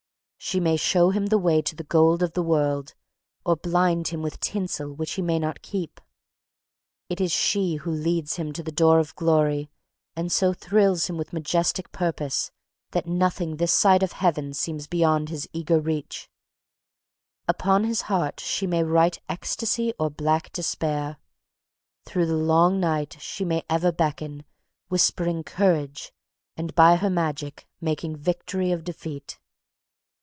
[0.43, 2.95] She may show him the way to the gold of the world,
[3.45, 6.01] or blind him with tinsel which he may not keep.
[7.09, 9.69] It is she who leads him to the door of glory
[10.15, 12.51] and so thrills him with majestic purpose,
[12.89, 16.27] that nothing this side Heaven seems beyond his eager reach.
[17.41, 21.17] [Sidenote: The Potter's Hand] Upon his heart she may write ecstasy or black despair.
[22.05, 24.43] Through the long night she may ever beckon,
[24.87, 26.11] whispering courage,
[26.57, 29.37] and by her magic making victory of defeat.